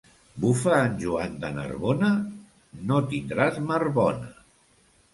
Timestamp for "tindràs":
3.15-3.63